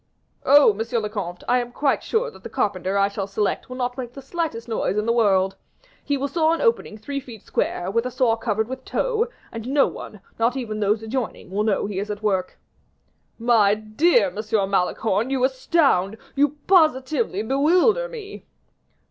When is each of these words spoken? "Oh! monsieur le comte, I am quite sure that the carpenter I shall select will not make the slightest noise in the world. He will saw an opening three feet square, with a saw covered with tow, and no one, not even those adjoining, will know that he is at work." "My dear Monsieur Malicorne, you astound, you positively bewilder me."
"Oh! 0.47 0.73
monsieur 0.73 0.97
le 0.97 1.11
comte, 1.11 1.43
I 1.47 1.59
am 1.59 1.71
quite 1.71 2.01
sure 2.01 2.31
that 2.31 2.41
the 2.41 2.49
carpenter 2.49 2.97
I 2.97 3.07
shall 3.07 3.27
select 3.27 3.69
will 3.69 3.75
not 3.75 3.99
make 3.99 4.13
the 4.13 4.21
slightest 4.23 4.67
noise 4.67 4.97
in 4.97 5.05
the 5.05 5.13
world. 5.13 5.55
He 6.03 6.17
will 6.17 6.27
saw 6.27 6.53
an 6.53 6.59
opening 6.59 6.97
three 6.97 7.19
feet 7.19 7.43
square, 7.43 7.91
with 7.91 8.07
a 8.07 8.09
saw 8.09 8.35
covered 8.35 8.67
with 8.67 8.83
tow, 8.83 9.27
and 9.51 9.67
no 9.67 9.85
one, 9.85 10.19
not 10.39 10.57
even 10.57 10.79
those 10.79 11.03
adjoining, 11.03 11.51
will 11.51 11.61
know 11.63 11.83
that 11.85 11.93
he 11.93 11.99
is 11.99 12.09
at 12.09 12.23
work." 12.23 12.57
"My 13.37 13.75
dear 13.75 14.31
Monsieur 14.31 14.65
Malicorne, 14.65 15.29
you 15.29 15.43
astound, 15.43 16.17
you 16.33 16.57
positively 16.65 17.43
bewilder 17.43 18.07
me." 18.09 18.43